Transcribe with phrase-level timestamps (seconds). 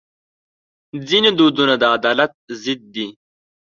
[1.07, 3.07] ځینې دودونه د عدالت ضد دي.